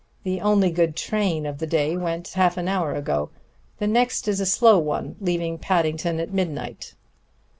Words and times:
The 0.23 0.41
only 0.41 0.71
good 0.71 0.95
train 0.95 1.45
of 1.45 1.59
the 1.59 1.67
day 1.67 1.95
went 1.95 2.29
half 2.29 2.57
an 2.57 2.67
hour 2.67 2.95
ago. 2.95 3.29
The 3.77 3.85
next 3.85 4.27
is 4.27 4.39
a 4.39 4.47
slow 4.47 4.79
one, 4.79 5.15
leaving 5.19 5.59
Paddington 5.59 6.19
at 6.19 6.33
midnight. 6.33 6.95